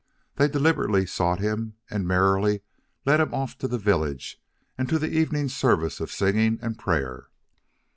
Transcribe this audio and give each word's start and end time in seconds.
They 0.37 0.47
deliberately 0.47 1.05
sought 1.05 1.39
him 1.39 1.75
and 1.87 2.07
merrily 2.07 2.61
led 3.05 3.19
him 3.19 3.35
off 3.35 3.55
to 3.59 3.67
the 3.67 3.77
village 3.77 4.41
and 4.75 4.89
to 4.89 4.97
the 4.97 5.11
evening 5.15 5.47
service 5.47 5.99
of 5.99 6.11
singing 6.11 6.57
and 6.59 6.75
prayer. 6.75 7.27